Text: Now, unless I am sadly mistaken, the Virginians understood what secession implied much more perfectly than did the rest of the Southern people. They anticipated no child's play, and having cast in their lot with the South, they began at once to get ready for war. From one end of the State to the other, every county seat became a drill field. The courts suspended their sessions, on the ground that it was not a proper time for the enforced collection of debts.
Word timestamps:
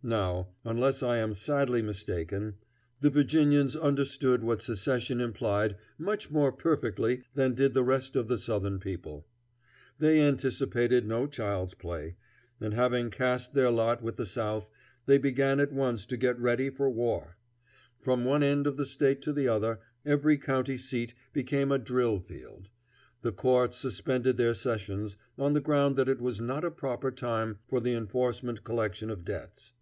Now, 0.00 0.50
unless 0.62 1.02
I 1.02 1.16
am 1.16 1.34
sadly 1.34 1.82
mistaken, 1.82 2.54
the 3.00 3.10
Virginians 3.10 3.74
understood 3.74 4.44
what 4.44 4.62
secession 4.62 5.20
implied 5.20 5.74
much 5.98 6.30
more 6.30 6.52
perfectly 6.52 7.24
than 7.34 7.54
did 7.54 7.74
the 7.74 7.82
rest 7.82 8.14
of 8.14 8.28
the 8.28 8.38
Southern 8.38 8.78
people. 8.78 9.26
They 9.98 10.20
anticipated 10.22 11.04
no 11.04 11.26
child's 11.26 11.74
play, 11.74 12.14
and 12.60 12.74
having 12.74 13.10
cast 13.10 13.50
in 13.50 13.56
their 13.56 13.72
lot 13.72 14.00
with 14.00 14.14
the 14.14 14.24
South, 14.24 14.70
they 15.06 15.18
began 15.18 15.58
at 15.58 15.72
once 15.72 16.06
to 16.06 16.16
get 16.16 16.38
ready 16.38 16.70
for 16.70 16.88
war. 16.88 17.36
From 17.98 18.24
one 18.24 18.44
end 18.44 18.68
of 18.68 18.76
the 18.76 18.86
State 18.86 19.20
to 19.22 19.32
the 19.32 19.48
other, 19.48 19.80
every 20.06 20.38
county 20.38 20.76
seat 20.78 21.12
became 21.32 21.72
a 21.72 21.76
drill 21.78 22.20
field. 22.20 22.68
The 23.22 23.32
courts 23.32 23.76
suspended 23.76 24.36
their 24.36 24.54
sessions, 24.54 25.16
on 25.36 25.54
the 25.54 25.60
ground 25.60 25.96
that 25.96 26.08
it 26.08 26.20
was 26.20 26.40
not 26.40 26.64
a 26.64 26.70
proper 26.70 27.10
time 27.10 27.58
for 27.66 27.80
the 27.80 27.94
enforced 27.94 28.44
collection 28.62 29.10
of 29.10 29.24
debts. 29.24 29.72